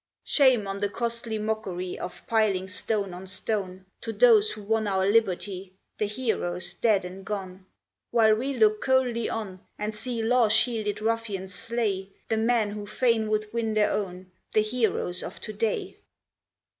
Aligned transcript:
Shame 0.23 0.67
on 0.67 0.79
the 0.79 0.89
costly 0.89 1.37
mockery 1.37 1.99
of 1.99 2.25
piling 2.25 2.67
stone 2.67 3.13
on 3.13 3.27
stone 3.27 3.85
To 4.01 4.11
those 4.11 4.49
who 4.51 4.63
won 4.63 4.87
our 4.87 5.05
liberty, 5.05 5.75
the 5.99 6.07
heroes 6.07 6.73
dead 6.73 7.05
and 7.05 7.23
gone, 7.23 7.67
While 8.09 8.33
we 8.37 8.57
look 8.57 8.81
coldly 8.81 9.29
on, 9.29 9.59
and 9.77 9.93
see 9.93 10.23
law 10.23 10.49
shielded 10.49 11.03
ruffians 11.03 11.53
slay 11.53 12.09
The 12.29 12.37
men 12.37 12.71
who 12.71 12.87
fain 12.87 13.29
would 13.29 13.53
win 13.53 13.75
their 13.75 13.91
own, 13.91 14.31
the 14.55 14.63
heroes 14.63 15.21
of 15.21 15.39
to 15.41 15.53
day! 15.53 15.97